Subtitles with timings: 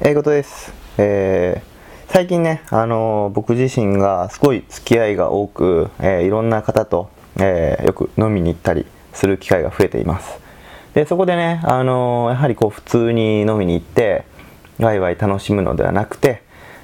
[0.00, 10.38] 英語です、えー、最近ね、あのー、僕自身がすごい付き合いが多く、えー、いろんな方と、えよく飲みに行ったりする機会が増えています。
[10.94, 14.24] でそこでね、あのやはりこう普通に飲みに行って
[14.78, 16.42] ワイワイ楽しむのではなくて、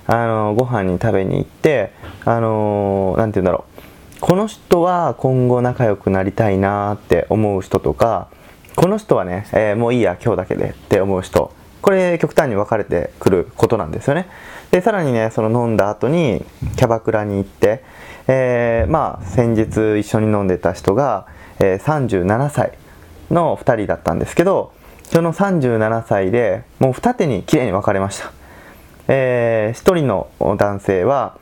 [0.09, 1.93] あのご飯に食べに行って
[2.25, 3.65] あの何て言うんだろ
[4.17, 4.21] う。
[4.21, 8.29] この人は今後仲良くなりたいなって思う人とか
[8.75, 11.53] この人はね、えもういいや今日だけでって思う人
[11.85, 14.27] これ極端に分かれてくることなんですよね。
[14.71, 16.43] でさらにねその飲んだ後に
[16.79, 17.85] キャバクラに行って、
[18.27, 21.27] えー、まあ先日一緒に飲んでた人が、
[21.61, 22.73] えー、37歳
[23.31, 24.73] の2人だったんですけど
[25.03, 28.33] その37歳でもう二手にきれいに分かれました、
[29.09, 31.37] えー、1人の男性は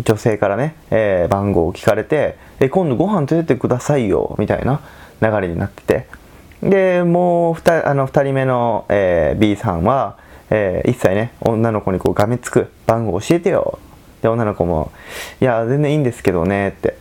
[0.00, 4.80] 女性からね、えー、番号を聞かれて「え今度ご飯連れてくださいよ」みたいな
[5.22, 6.17] 流れになってて。
[6.62, 10.16] でもう 2, あの2人目の、えー、B さんは、
[10.50, 13.78] えー、一切ね女の子にこうがめつく番号教えてよ。
[14.22, 14.90] で女の子も
[15.40, 16.96] 「いや全然いいんですけどね」って。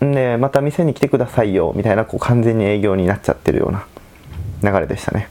[0.00, 3.86] でまた店に来てくださいよみたいなこう完全に営業になっちゃってるような
[4.62, 5.28] 流れでしたね。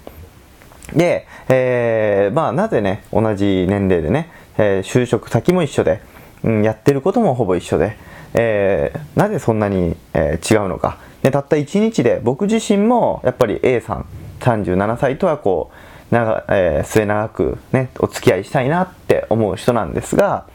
[0.93, 6.01] で、えー、まあなぜね同じ年齢でね、えー、就職先も一緒で、
[6.43, 7.97] うん、やってることもほぼ一緒で、
[8.33, 10.97] えー、なぜそんなに、え違うのか。
[11.23, 14.05] でたった1日で僕自身もやっぱり A さん
[14.39, 15.71] 37歳とはこ
[16.11, 20.47] う長、えー、末永くねお付き合いしたいなって思う人なんですが、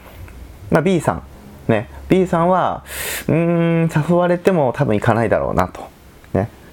[0.71, 1.23] まあ、B さん
[1.69, 2.85] ね B さんは
[3.29, 5.97] うん誘われても多分行かないだろうなと。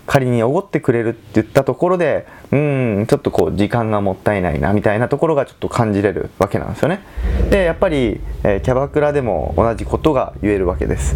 [0.05, 7.01] 仮におごってくれるって言ったところでうんちょっとこう時間がもったいないなみたいなところがちょっと感じれるわけなんですよね
[7.49, 11.15] でやっぱり、えー、キャバクラでも同じことが言えるわけです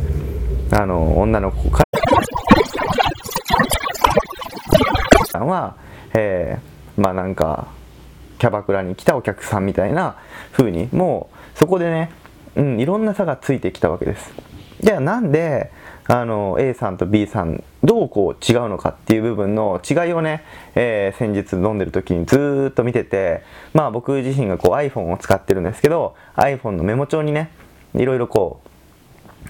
[0.71, 1.87] あの女の子から
[5.37, 5.75] さんは、
[6.15, 7.67] えー、まあなんか
[8.39, 10.17] キャバクラに来たお客さんみたいな
[10.51, 12.11] 風にもうそこでね、
[12.55, 14.31] うん、いろんな差がついてきたわけです。
[14.79, 15.71] じゃあなんで
[16.07, 20.43] あの A さんと B さんどうこう違うのかっていう部分の違いをね、
[20.75, 27.51] えー、先日飲んでる時にずっと見ててまあ僕自身がこう iPhone を使ってるんですけど iPhone のメモ帳にね
[27.95, 28.61] いろいろこ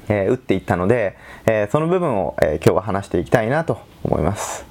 [0.10, 4.67] う、えー、打っていったので、えー、その部分を、え今日は話していきたいなと思います。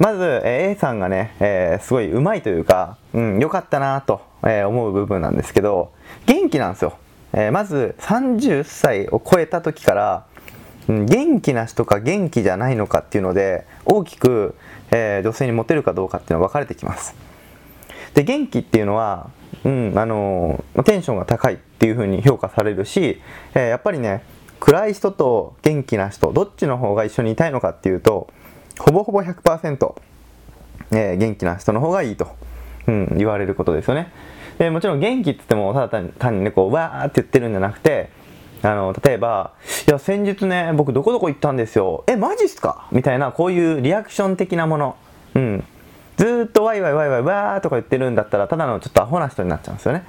[0.00, 5.92] まず、え A さんがね、えー、すごい上手いというか、うん、良かったなと、え思う部分なんですけど、
[6.24, 6.96] 元気なんですよ。
[7.34, 10.26] えまず30歳を超えた時から、
[10.88, 14.54] うん、元気な人か元気じゃないのかっていうので、大きく、
[14.90, 17.14] え女性にモテるかどうかっていうのは分かれてきます。
[18.14, 19.28] で、元気っていうのは、
[19.64, 23.20] うん、あのテンションが高いっていう風に評価されるし、
[23.54, 24.22] えやっぱりね、
[24.60, 28.28] 暗い人と元気な人、どっちの方が一緒にいたいのかっていうと、
[28.80, 29.94] ほぼほぼ100%、
[30.92, 32.34] えー、元気な人の方がいいと、
[32.86, 34.10] うん、言われることですよね。
[34.58, 38.10] でもちろん元気って言ってもただ単に単にねこうわーって言ってるんじゃなくて
[38.62, 39.52] あの例えば
[39.88, 42.04] 「いや先日ね僕どこどこ行ったんですよ。
[42.06, 44.96] えマジっすか?」みたいなこういうリアクション的なもの、
[45.34, 45.64] うん、
[46.16, 50.04] ずっとワイワイワイワイわーとか言ってるんだったらただのちょっとアホな人になっちゃうんですよね。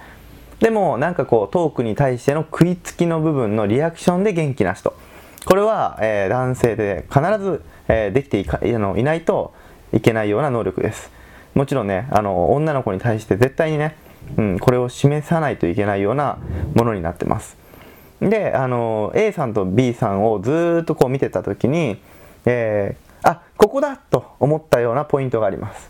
[0.59, 4.93] でもなんかこうトークに対しての食いつきの部分のリアクションで元気な人。
[5.45, 9.53] これは、えー、男性で必ずえー、できていかあのいないと
[9.91, 11.11] いけないような能力です。
[11.53, 13.97] もちろんね、あの女の子に対して絶対にね、
[14.37, 16.37] うん、これを示さないといけないような
[16.73, 17.57] ものになってます。
[18.21, 21.99] で、あの A さんと B さんをずっとこう見てた時に、
[22.45, 25.89] えー、あここだと思ったようなポイントがあります。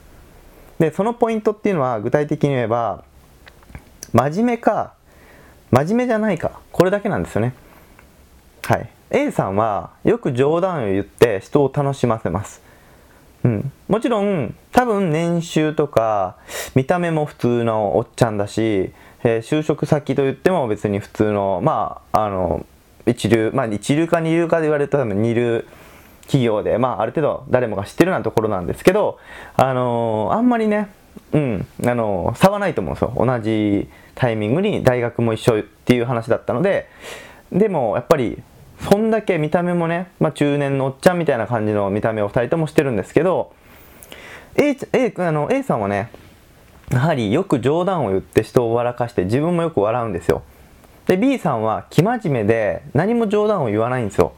[0.80, 3.04] で、そのポイントっていうのは具体的に言えば、
[4.12, 4.94] 真面目か、
[5.70, 7.54] 真面目じゃないか、これだけなんですよね。
[8.64, 8.90] はい。
[9.14, 12.62] A さんはよく冗談を言って人を楽しませます。
[13.44, 16.38] うん、もちろん多分年収とか
[16.76, 22.66] 見た目も普通のおっちゃんだし、えー、就職先といっても別に普通のまああの
[23.06, 25.66] 一流まあ一流か二流かで言われると多分二流
[26.24, 29.20] 企業でまあある程度誰もが知ってるようなところなんですけど
[29.56, 30.90] あのー、あんまりね
[31.34, 31.68] うん。
[31.84, 33.14] あのー、差はないと思うんですよ。
[33.18, 36.88] 同じタイミングに大学も一緒っていう話だったので
[37.52, 38.42] でもやっぱり
[38.90, 43.54] そんだけ見た目もね、まあ、中年のおっちゃんみたいな感じの見た目を2人ともしてるんですけど
[44.56, 46.12] A, A, あの A さんはね
[46.92, 50.44] やはりよく冗談を言って人を笑かして自分もよく笑うんですよ。
[51.08, 54.34] で B さんは生真面目で何も冗談を言わないんですよ。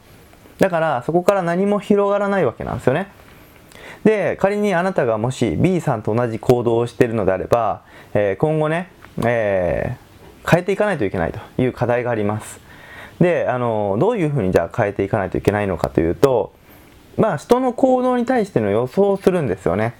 [0.58, 3.08] だからそこから何も広がらないわけなんですよね。
[4.04, 7.82] で仮にあなたがもし B さんと同じ行動をしているのであれば、
[8.12, 8.88] えー、今後ね、
[9.24, 12.63] えー、変えていかないといけないという課題があります。
[13.24, 16.52] であのどういうふうにじゃあ変えていかないといけないのかというと
[17.16, 19.94] まあ人の行動に対しての予想をするんですよね、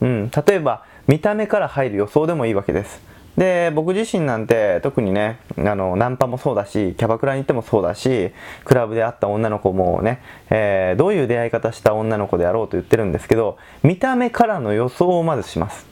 [0.00, 3.02] うん、例えば見た目から入る予想でもいいわけです。
[3.36, 8.30] で僕自身なんて特にねあのナンパもそうだしキャバクラに行ってもそうだし
[8.64, 15.84] クラブで会った女の子もね、えー、どういう出会い方した女の子であろうと言ってるんですけど見た目からの予想をまずします。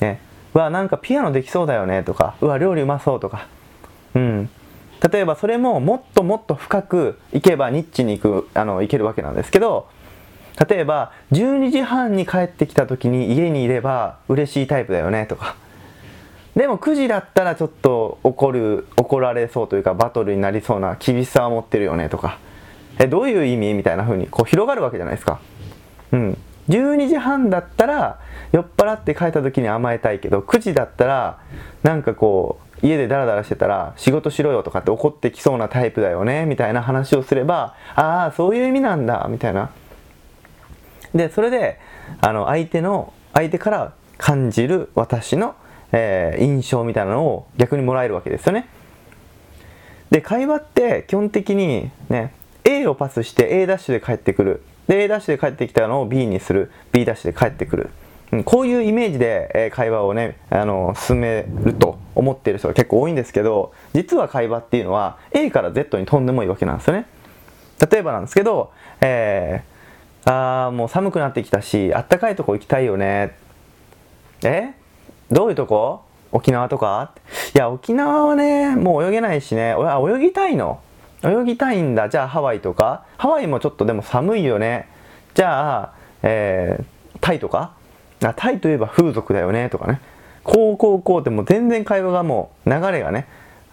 [0.00, 0.20] ね、
[0.54, 2.34] うわなんかピアノできそうだよねとか。
[2.40, 3.46] うわ料理うまそうとか。
[4.14, 4.50] うん。
[5.08, 9.88] 例えばそれももっともっと深くいけばニッチに行くあの行けるわけなんですけど
[10.68, 15.56] 例えば12時半に帰ってきた時に家にいれば嬉しいタイプだよねとか。
[16.54, 22.38] でも9時だったらちょっと怒る怒られそうというかバトルになりそうな厳しさは持ってるよねとか。
[22.98, 25.40] えどういう意味みたいな風にこう広がるわけじゃないですか。
[26.12, 26.38] うん。
[26.68, 28.18] 12時半だったら
[28.52, 31.38] 酔っ払って帰った時に甘えたいけど9時だったら
[31.82, 39.70] なんかこう家でダラダラしてたら仕事しろよとかって怒ってきそうなタイプだよねみたいな話をすればああそういう意味なんだみたいな。
[41.14, 41.78] でそれで
[42.20, 45.54] あの相手の相手から感じる私の
[45.92, 48.68] えー、印象みたいなのを逆にもらえるわけですよね。
[50.10, 52.32] で会話って基本的にね
[52.64, 54.62] A をパスして A ダッシュで帰ってくる。
[54.86, 56.70] で A ダッシュで帰ってきたのを B にする。
[56.92, 57.90] B ダッシュで帰ってくる、
[58.32, 67.06] うん、こういうイメージで、え、会話をねあの進めると思ってる人が結構多いんですけど実は会話っていうのは A から Z に飛んでもいいわけなんですよね。
[67.90, 73.34] 例えばなんですけど、えー、あーもう寒くなってきたしあったかいとこ行きたいよね
[74.42, 74.74] え？
[75.30, 76.02] どういうとこ？
[76.32, 77.12] 沖縄とか？
[77.54, 80.80] いや、沖縄はね、もう泳げないしね、泳ぎたいの？
[81.24, 82.08] 泳ぎたいんだ。
[82.08, 83.04] じゃあハワイとか？
[83.16, 84.88] ハワイもちょっとでも寒いよね。
[85.34, 86.84] じゃあ、えー、
[87.20, 87.74] タイとか？
[88.22, 90.00] あタイといえば風俗だよねとかね。
[90.42, 93.26] こうこうこうってもう全然会話がもう流れがね、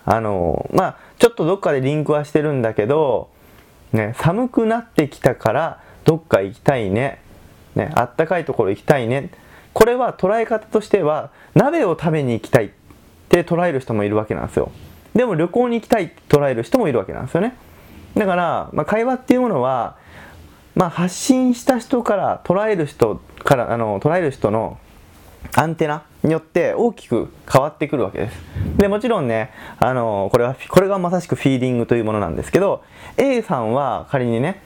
[0.05, 3.29] あのー、まあちょっとどっかでリンクはしてるんだけど、
[3.93, 7.21] ね、寒くなってきたからどっか行きたいね。
[7.75, 9.29] ね、あったかいところ行きたいね。
[9.77, 12.69] これは捉え方としては鍋を食べに行きたいっ
[13.29, 14.71] て捉える人もいるわけなんですよ
[15.13, 17.55] でも旅行に行きたいって捉える人もいるわけなんですよね
[18.15, 19.97] だから、まあ、会話っていうものは、
[20.77, 24.77] まあ、発信した人から捉える人からあの捉える人の
[25.55, 28.37] アンテナによって大きく変わってくるわけです。
[28.77, 32.83] でもちろんねあのこれはこれがまさしくフィーリングというものなんですけど
[33.17, 34.61] A さんは仮にね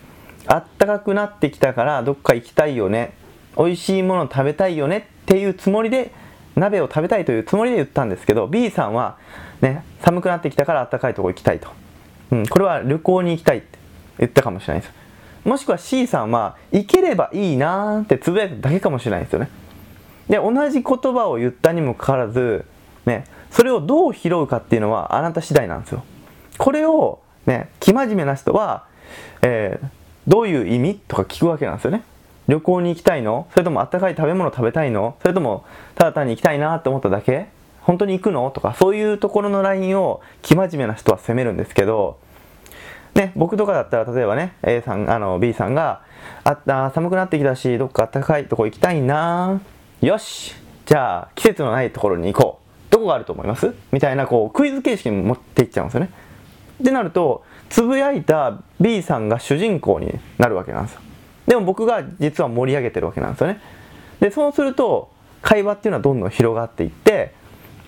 [0.47, 3.13] あったかくなってきたからどっか行きたいよね
[3.57, 6.11] 美味しいもの食べたいよねっていうつもりで
[6.57, 9.17] 鍋を食べたいというつもりで言ったんですけど B さんは、
[9.61, 11.69] ね、寒くなってきたから暖かいとこ行きたいと、
[12.31, 13.79] うん、これは旅行に行きたいって
[14.19, 15.00] 言ったかもしれないです。
[15.43, 19.49] もしくは C さんは行ければいいなーってつぶやいただけかもしれないんですよね。
[20.29, 22.65] で同じ言葉を言ったにもかかわらず、
[23.05, 26.03] ね、それをどう拾うかっていうのはあなた次第なんですよ。
[26.57, 28.85] これをね生真面目な人は、
[29.41, 29.87] えー、
[30.27, 32.03] どういう意味とか聞くわけなんですよね。
[32.47, 33.47] 旅行に行きたいの？
[33.51, 35.15] それともあったかい食べ物食べたいの？
[35.21, 35.65] それとも
[35.95, 37.47] ただ単に行きたいなって思っただけ？
[37.81, 38.51] 本当に行くの？
[38.51, 42.19] とかそういうところのラインを生真面目な人は責めるんですけど
[43.13, 46.01] ね、僕とかだったら例えばね A さんあの B さんが
[46.43, 49.61] あった寒くなってきたしどっかあったかいとこ行きたいな。
[50.01, 50.55] よし。
[50.85, 52.59] じゃあ季節のないところに行こ
[52.89, 52.91] う。
[52.91, 53.73] どこがあると思います？
[53.91, 56.09] みたいなこうクイズ形式に持っていっちゃうんですよね。
[56.81, 61.01] ってなるとつぶやいた B さんが主人公になるわけなんですよ。
[61.47, 63.59] でも僕が実は盛り上げてるわけなんですよね。
[64.19, 65.09] でそうすると
[65.41, 67.33] 会話っていうのはどんどん広がっていって、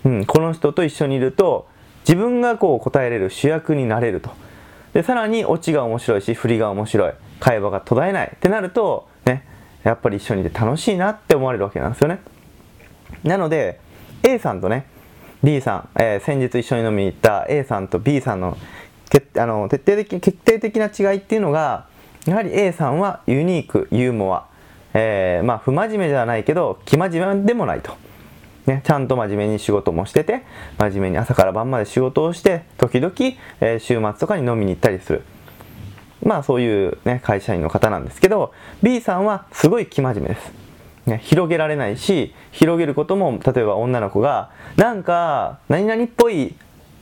[0.06, 1.68] うん、この人と一緒にいると
[2.08, 4.32] 自分がこう答えれる主役になれると。
[4.94, 7.14] でさらにオチが面白いし振りが面白い。
[7.40, 8.32] 会話が途絶えない。
[8.36, 9.46] ってなるとね
[9.84, 12.20] やっぱり一緒にいて楽しいなって思われるわけなんですよね。
[13.24, 13.80] なので
[14.24, 14.86] A さんとね
[15.44, 18.58] B さん、えー、先日一緒に飲みに行った A さんと B さんの
[19.38, 21.88] あの徹底的決定的な違いっていうのが
[22.26, 24.48] やはり A さんはユニークユーモア、
[24.94, 27.96] えー、まあ不真面目ではないけど生真面目でもないと、
[28.66, 30.44] ね、ちゃんと真面目に仕事もしてて
[30.78, 33.14] 真面目に朝から晩まで仕事をして時々、
[33.60, 35.24] えー、週末とかに飲みに行ったりする。
[36.24, 40.52] まあそういう、ね、会社員の方なんですけど B さんはすごい生真面目です、
[41.06, 46.56] ね、広げられないし広げることも例えば女の子がなんか何々っぽい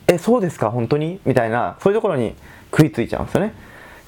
[0.08, 1.20] えそうですか本当に？
[1.24, 2.34] みたいなそういうところに
[2.72, 3.54] 食いついちゃうんですよね。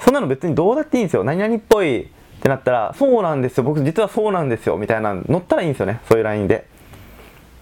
[0.01, 1.23] そんなの別にどうだっていいんですよ。
[1.23, 2.07] 何々っぽいっ
[2.43, 3.65] てなったらそうなんですよ。
[3.65, 4.77] 僕実はそうなんですよ。
[4.77, 6.01] みたいな乗ったらいいんですよね。
[6.09, 6.67] そういう LINE で。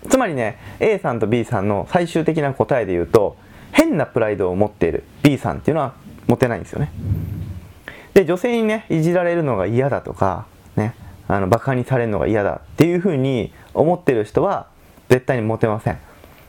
[0.08, 3.36] つまりね A さんと B さんの最終的な答えで言うと
[3.72, 5.94] 変なプライドを持っている B さんっていうのは
[6.26, 6.92] 持てないんですよね。
[8.14, 10.94] で女性にねいじられるのが嫌だとかね
[11.28, 14.66] あのバカにされるのが嫌だっていうふうに思ってる人は
[15.08, 15.98] 絶対にモテません。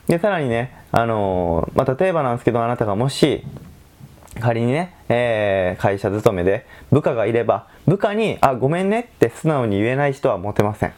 [0.07, 3.43] でさらにねあのー、まあ、例えばなんですけどあなたがもし
[4.39, 10.93] 仮にね、えー、会社勤めで部下がいれば部下に「あごめんね」って素直に言えない人はモテません、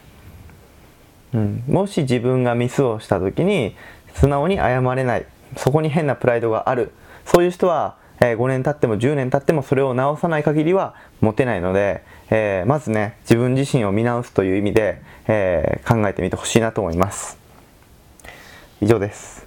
[1.36, 3.76] うん、もし自分がミスをした時に
[4.14, 5.26] 素直に謝れない。
[5.56, 6.92] そこに変なプライドがある。
[7.26, 17.38] そういう人は、えー、5年経っても10年経ってもそれを直さない限りは持てないので、えー、まずね自分自身を見直すという意味で、えー、考えてみてほしいなと思います。
[18.80, 19.45] 以上です。